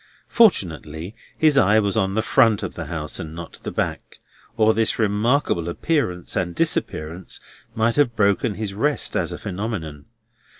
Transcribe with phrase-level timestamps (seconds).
[0.29, 4.17] Fortunately his eye was on the front of the house and not the back,
[4.57, 7.39] or this remarkable appearance and disappearance
[7.75, 10.05] might have broken his rest as a phenomenon.